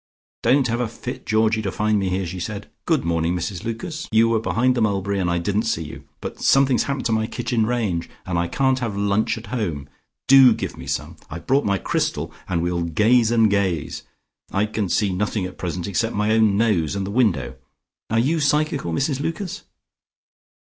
[0.41, 2.71] "Don't have a fit, Georgie, to find me here" she said.
[2.87, 6.05] "Good morning, Mrs Lucas; you were behind the mulberry, and I didn't see you.
[6.21, 9.87] But something's happened to my kitchen range, and I can't have lunch at home.
[10.27, 11.17] Do give me some.
[11.29, 14.01] I've brought my crystal, and we'll gaze and gaze.
[14.51, 17.57] I can see nothing at present except my own nose and the window.
[18.09, 19.65] Are you psychical, Mrs Lucas?"